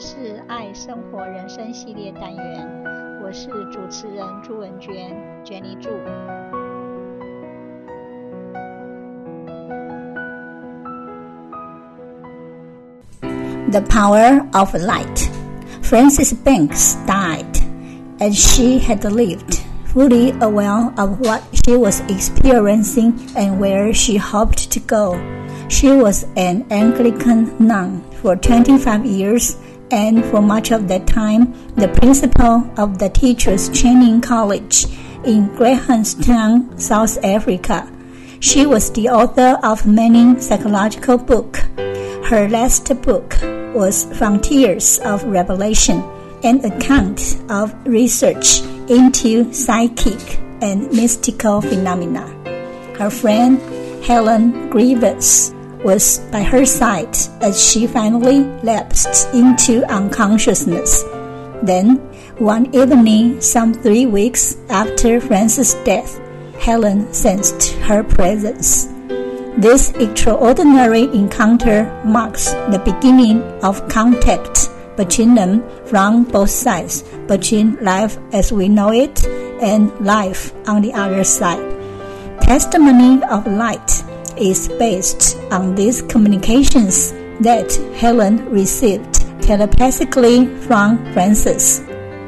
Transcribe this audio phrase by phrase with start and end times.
[0.00, 2.68] 是爱生活人生系列单元，
[3.22, 4.94] 我是主持人朱文娟，
[5.44, 5.90] Jenny 朱。
[13.70, 15.28] The Power of Light.
[15.82, 17.44] Frances Banks died,
[18.18, 24.70] and she had lived fully aware of what she was experiencing and where she hoped
[24.70, 25.16] to go.
[25.68, 29.56] She was an Anglican nun for 25 years
[29.91, 34.85] and for much of that time the principal of the Teachers Training College
[35.25, 37.87] in Grahamstown, South Africa.
[38.39, 41.59] She was the author of many psychological books.
[42.29, 43.37] Her last book
[43.75, 46.01] was Frontiers of Revelation,
[46.43, 52.25] an account of research into psychic and mystical phenomena.
[52.97, 53.61] Her friend
[54.03, 61.03] Helen Greaves was by her side as she finally lapsed into unconsciousness.
[61.63, 61.97] Then,
[62.37, 66.19] one evening, some three weeks after Frances' death,
[66.59, 68.87] Helen sensed her presence.
[69.57, 78.17] This extraordinary encounter marks the beginning of contact between them from both sides, between life
[78.33, 79.25] as we know it
[79.61, 81.61] and life on the other side.
[82.41, 84.00] Testimony of light
[84.41, 91.81] is based on these communications that Helen received telepathically from Frances.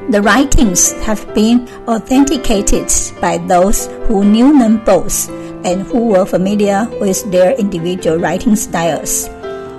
[0.10, 5.30] The writings have been authenticated by those who knew them both
[5.66, 9.30] and who were familiar with their individual writing styles.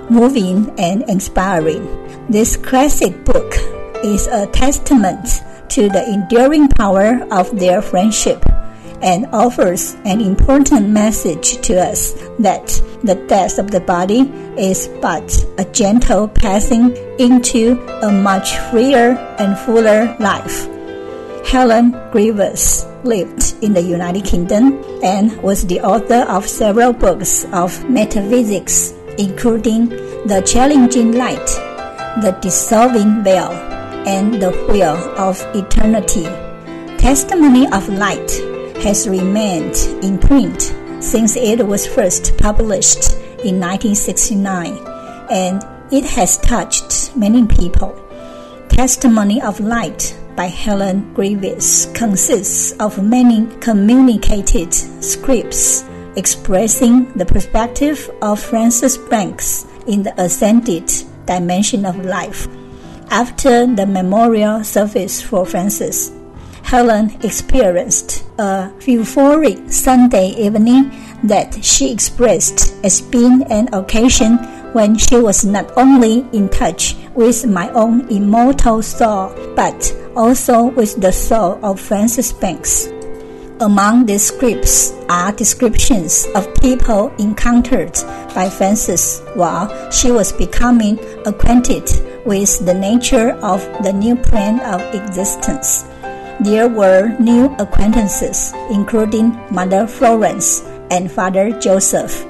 [0.09, 1.87] Moving and inspiring,
[2.27, 3.55] this classic book
[4.03, 8.43] is a testament to the enduring power of their friendship
[9.01, 12.67] and offers an important message to us that
[13.03, 14.21] the death of the body
[14.57, 20.67] is but a gentle passing into a much freer and fuller life.
[21.45, 27.87] Helen Greaves lived in the United Kingdom and was the author of several books of
[27.89, 29.89] metaphysics, including
[30.25, 31.45] The Challenging Light,
[32.21, 33.51] The Dissolving Veil,
[34.07, 36.25] and The Wheel of Eternity.
[36.97, 43.13] Testimony of Light has remained in print since it was first published
[43.43, 44.77] in 1969,
[45.29, 47.95] and it has touched many people.
[48.69, 55.85] Testimony of Light by Helen Greaves consists of many communicated scripts
[56.15, 60.91] expressing the perspective of Frances Banks in the ascended
[61.25, 62.47] dimension of life.
[63.09, 66.11] After the memorial service for Frances,
[66.65, 70.89] Helen experienced a euphoric Sunday evening
[71.23, 74.37] that she expressed as being an occasion
[74.73, 80.99] when she was not only in touch with my own immortal soul, but also with
[80.99, 82.89] the soul of Frances Banks.
[83.61, 87.93] Among these scripts are descriptions of people encountered
[88.33, 90.97] by Frances while she was becoming
[91.27, 91.87] acquainted
[92.25, 95.85] with the nature of the new plane of existence.
[96.41, 102.25] There were new acquaintances, including Mother Florence and Father Joseph.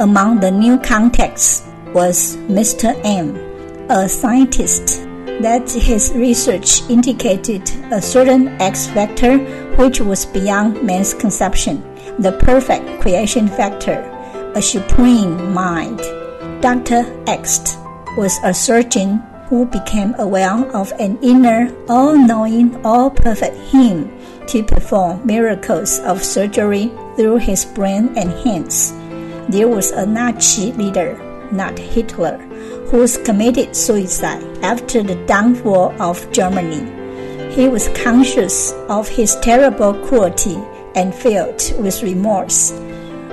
[0.00, 2.98] Among the new contacts was Mr.
[3.04, 3.36] M,
[3.90, 5.04] a scientist
[5.42, 9.38] that his research indicated a certain X factor
[9.76, 11.82] which was beyond man's conception,
[12.18, 14.00] the perfect creation factor,
[14.54, 15.98] a supreme mind.
[16.62, 17.04] Dr.
[17.26, 17.76] X
[18.16, 24.10] was a surgeon who became aware of an inner, all knowing, all perfect Him
[24.46, 28.94] to perform miracles of surgery through his brain and hands.
[29.50, 31.20] There was a Nazi leader,
[31.52, 32.38] not Hitler,
[32.88, 36.88] who committed suicide after the downfall of Germany.
[37.52, 40.56] He was conscious of his terrible cruelty
[40.94, 42.70] and filled with remorse.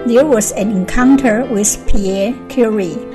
[0.05, 3.08] There was an encounter with Pierre Curie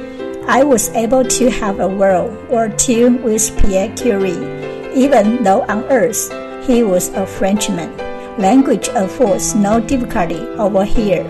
[0.46, 5.84] I was able to have a word or two with Pierre Curie, even though on
[5.84, 6.30] Earth
[6.66, 7.96] he was a Frenchman.
[8.36, 11.24] Language affords no difficulty over here.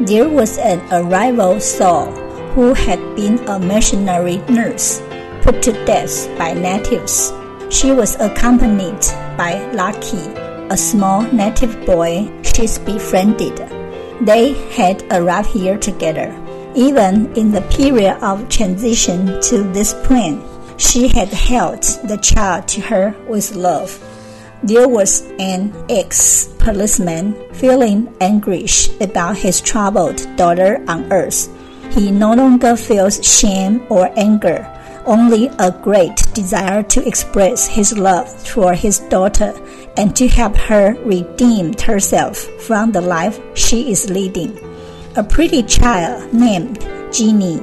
[0.00, 2.06] There was an arrival soul
[2.54, 5.02] who had been a missionary nurse,
[5.42, 7.32] put to death by natives.
[7.68, 9.04] She was accompanied
[9.36, 10.24] by Lucky,
[10.70, 13.58] a small native boy she's befriended.
[14.22, 16.32] They had arrived here together.
[16.78, 20.40] Even in the period of transition to this plane,
[20.76, 23.98] she had held the child to her with love.
[24.62, 31.50] There was an ex policeman feeling anguish about his troubled daughter on earth.
[31.90, 34.62] He no longer feels shame or anger
[35.04, 39.52] only a great desire to express his love for his daughter
[39.96, 42.36] and to help her redeem herself
[42.68, 44.67] from the life she is leading.
[45.16, 46.80] A pretty child named
[47.12, 47.62] Jeannie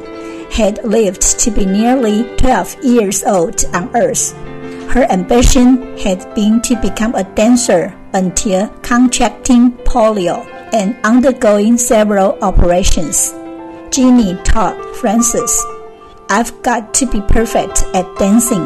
[0.51, 4.33] had lived to be nearly 12 years old on Earth.
[4.89, 13.33] Her ambition had been to become a dancer until contracting polio and undergoing several operations.
[13.91, 15.63] Jeannie taught Frances,
[16.30, 18.65] I've got to be perfect at dancing.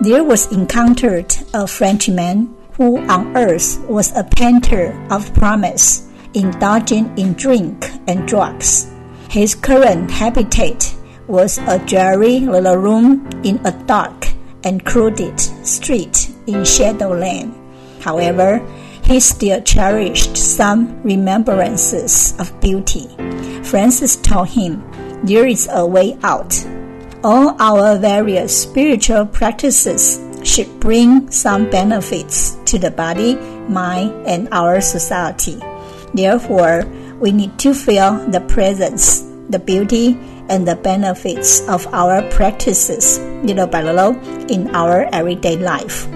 [0.00, 6.03] There was encountered a Frenchman who on earth was a painter of promise,
[6.34, 8.90] indulging in drink and drugs.
[9.30, 10.94] His current habitat
[11.26, 14.28] was a dreary little room in a dark
[14.62, 17.54] and crowded street in Shadowland.
[18.00, 18.60] However,
[19.04, 23.08] he still cherished some remembrances of beauty.
[23.62, 24.82] Frances told him,
[25.24, 26.54] There is a way out.
[27.22, 33.36] All our various spiritual practices should bring some benefits to the body,
[33.68, 35.58] mind, and our society.
[36.14, 36.84] Therefore,
[37.18, 39.20] we need to feel the presence,
[39.50, 40.16] the beauty,
[40.48, 44.16] and the benefits of our practices little by little
[44.48, 46.06] in our everyday life.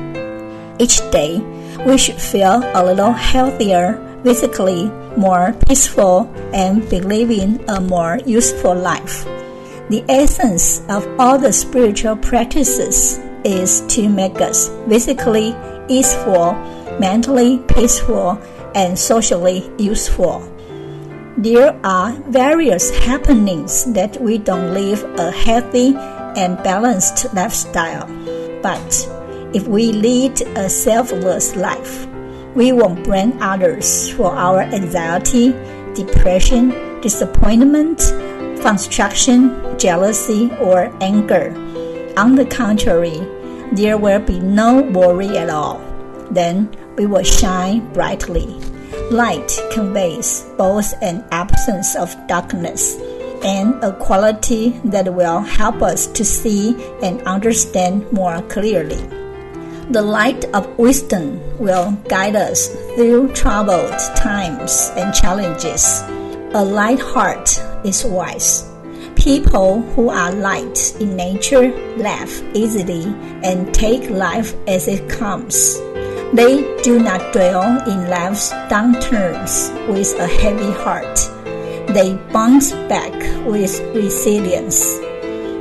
[0.78, 1.40] Each day,
[1.86, 8.74] we should feel a little healthier physically, more peaceful, and be living a more useful
[8.74, 9.24] life.
[9.90, 15.54] The essence of all the spiritual practices is to make us physically
[15.88, 16.52] easeful,
[17.00, 18.38] mentally peaceful,
[18.74, 20.40] and socially useful.
[21.36, 25.94] There are various happenings that we don't live a healthy
[26.36, 28.06] and balanced lifestyle.
[28.62, 29.08] But
[29.54, 32.06] if we lead a selfless life,
[32.54, 35.52] we won't blame others for our anxiety,
[35.94, 38.00] depression, disappointment,
[38.60, 41.54] frustration, jealousy, or anger.
[42.16, 43.20] On the contrary,
[43.72, 45.80] there will be no worry at all.
[46.30, 46.68] Then
[46.98, 48.46] we will shine brightly.
[49.10, 52.96] Light conveys both an absence of darkness
[53.42, 59.00] and a quality that will help us to see and understand more clearly.
[59.90, 66.02] The light of wisdom will guide us through troubled times and challenges.
[66.52, 68.68] A light heart is wise.
[69.14, 73.04] People who are light in nature laugh easily
[73.42, 75.78] and take life as it comes.
[76.32, 81.16] They do not dwell in life's downturns with a heavy heart.
[81.94, 83.14] They bounce back
[83.46, 84.84] with resilience.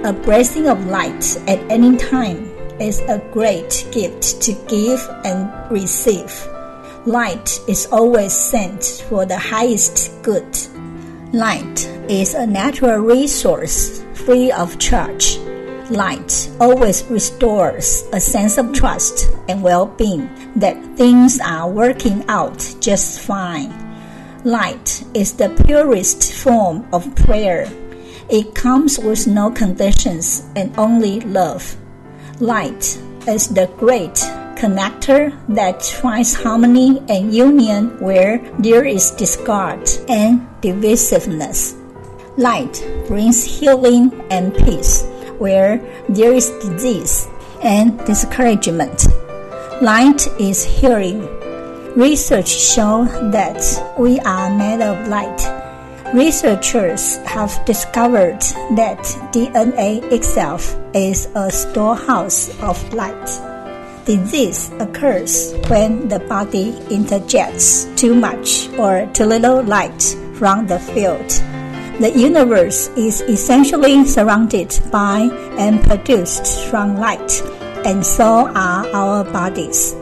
[0.04, 6.36] A blessing of light at any time is a great gift to give and receive.
[7.06, 10.58] Light is always sent for the highest good.
[11.32, 15.40] Light is a natural resource free of charge.
[15.90, 22.60] Light always restores a sense of trust and well being that things are working out
[22.82, 23.72] just fine.
[24.44, 27.72] Light is the purest form of prayer.
[28.30, 31.78] It comes with no conditions and only love.
[32.42, 34.16] Light is the great
[34.60, 41.80] connector that finds harmony and union where there is discord and divisiveness.
[42.38, 45.08] Light brings healing and peace
[45.40, 45.80] where
[46.10, 47.28] there is disease
[47.64, 49.08] and discouragement.
[49.82, 51.22] Light is healing.
[51.96, 53.62] Research shows that
[53.98, 55.42] we are made of light.
[56.14, 58.40] Researchers have discovered
[58.76, 59.00] that
[59.34, 63.28] DNA itself is a storehouse of light.
[64.06, 71.28] Disease occurs when the body interjects too much or too little light from the field
[72.00, 77.42] the universe is essentially surrounded by and produced from light,
[77.86, 79.96] and so are our bodies.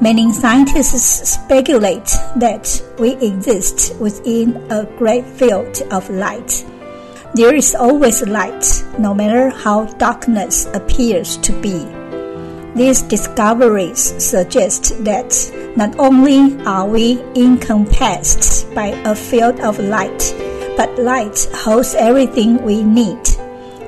[0.00, 6.64] Many scientists speculate that we exist within a great field of light.
[7.34, 8.64] There is always light,
[8.98, 11.84] no matter how darkness appears to be.
[12.74, 15.36] These discoveries suggest that
[15.76, 20.34] not only are we encompassed by a field of light,
[20.76, 23.22] but light holds everything we need.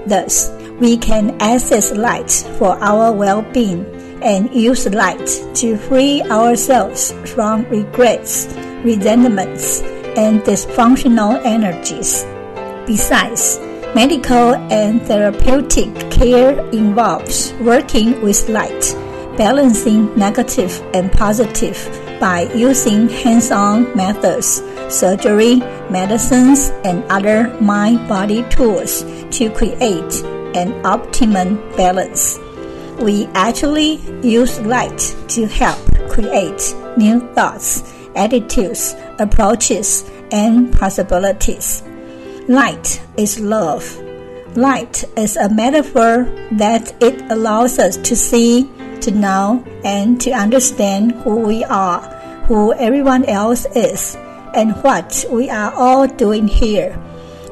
[0.07, 0.51] Thus,
[0.81, 3.85] we can access light for our well being
[4.23, 8.47] and use light to free ourselves from regrets,
[8.83, 9.83] resentments,
[10.17, 12.25] and dysfunctional energies.
[12.87, 13.59] Besides,
[13.95, 18.95] medical and therapeutic care involves working with light,
[19.37, 21.79] balancing negative and positive
[22.21, 25.57] by using hands on methods surgery,
[25.91, 30.23] medicines, and other mind body tools to create
[30.55, 32.39] an optimum balance.
[33.01, 37.83] We actually use light to help create new thoughts,
[38.15, 41.83] attitudes, approaches, and possibilities.
[42.49, 43.83] Light is love.
[44.57, 51.13] Light is a metaphor that it allows us to see, to know, and to understand
[51.23, 52.01] who we are,
[52.47, 54.17] who everyone else is,
[54.55, 56.99] and what we are all doing here.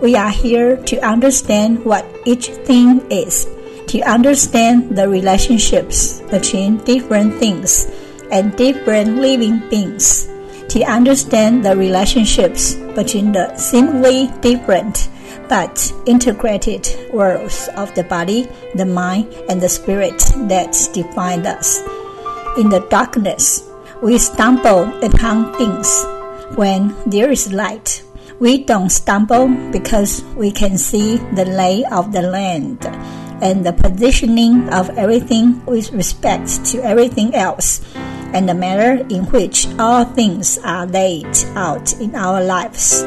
[0.01, 3.47] We are here to understand what each thing is,
[3.89, 7.87] to understand the relationships between different things
[8.31, 10.29] and different living beings,
[10.71, 15.09] to understand the relationships between the seemingly different
[15.49, 20.19] but integrated worlds of the body, the mind, and the spirit
[20.49, 21.81] that define us.
[22.57, 23.69] In the darkness,
[24.03, 26.05] we stumble upon things.
[26.57, 28.05] When there is light,
[28.39, 32.85] we don't stumble because we can see the lay of the land
[33.41, 37.81] and the positioning of everything with respect to everything else
[38.35, 43.03] and the manner in which all things are laid out in our lives.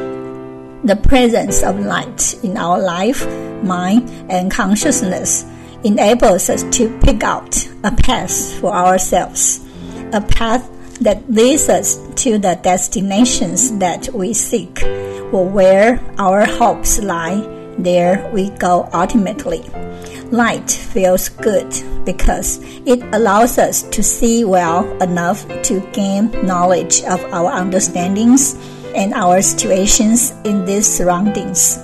[0.83, 3.25] The presence of light in our life,
[3.63, 5.45] mind, and consciousness
[5.83, 9.63] enables us to pick out a path for ourselves,
[10.13, 10.67] a path
[11.01, 14.83] that leads us to the destinations that we seek,
[15.31, 17.41] or where our hopes lie,
[17.77, 19.63] there we go ultimately.
[20.31, 21.69] Light feels good
[22.05, 28.55] because it allows us to see well enough to gain knowledge of our understandings
[28.95, 31.77] and our situations in these surroundings.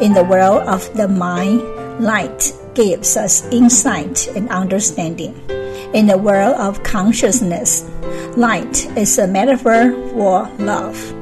[0.00, 1.62] In the world of the mind,
[2.00, 5.34] light gives us insight and understanding.
[5.94, 7.88] In the world of consciousness,
[8.36, 11.12] light is a metaphor for love.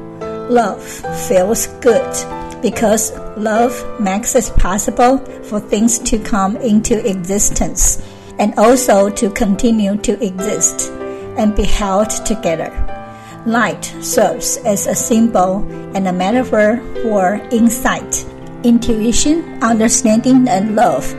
[0.50, 0.82] Love
[1.28, 2.12] feels good
[2.60, 8.02] because love makes it possible for things to come into existence
[8.38, 10.90] and also to continue to exist
[11.38, 12.72] and be held together.
[13.46, 15.62] Light serves as a symbol
[15.94, 18.24] and a metaphor for insight,
[18.64, 21.12] intuition, understanding, and love.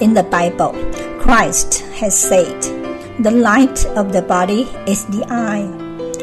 [0.00, 0.72] In the Bible,
[1.20, 2.81] Christ has said,
[3.20, 5.68] The light of the body is the eye.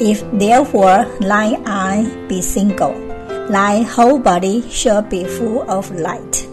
[0.02, 2.98] If therefore thine eye be single,
[3.50, 6.48] thy whole body shall be full of light.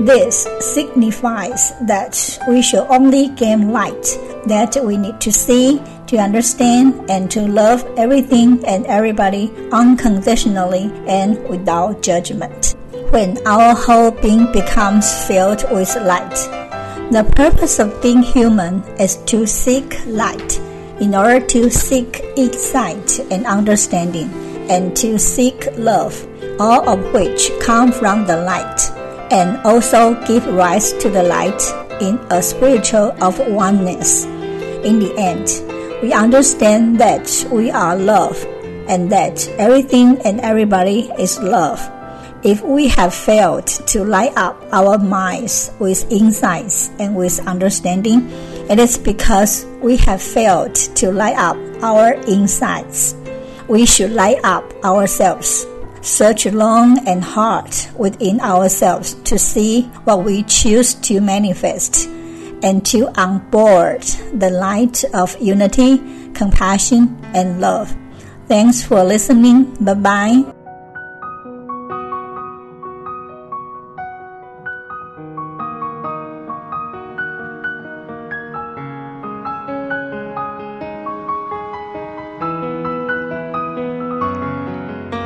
[0.00, 7.10] This signifies that we shall only gain light that we need to see to understand
[7.10, 12.76] and to love everything and everybody unconditionally and without judgment.
[13.10, 16.36] When our whole being becomes filled with light,
[17.10, 20.58] the purpose of being human is to seek light
[21.00, 24.28] in order to seek insight and understanding
[24.68, 26.26] and to seek love,
[26.58, 28.90] all of which come from the light
[29.30, 31.62] and also give rise to the light
[32.00, 34.24] in a spiritual of oneness.
[34.82, 35.46] In the end,
[36.02, 38.44] we understand that we are love
[38.88, 41.78] and that everything and everybody is love.
[42.46, 48.30] If we have failed to light up our minds with insights and with understanding,
[48.70, 53.16] it is because we have failed to light up our insights.
[53.66, 55.66] We should light up ourselves.
[56.02, 62.06] Search long and hard within ourselves to see what we choose to manifest
[62.62, 64.02] and to onboard
[64.38, 65.98] the light of unity,
[66.32, 67.92] compassion, and love.
[68.46, 69.74] Thanks for listening.
[69.82, 70.55] Bye bye.